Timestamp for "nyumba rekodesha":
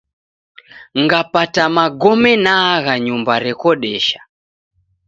3.05-4.19